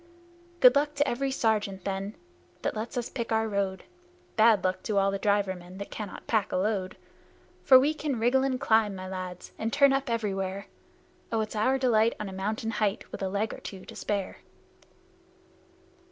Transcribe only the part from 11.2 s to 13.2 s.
Oh, it's our delight on a mountain height,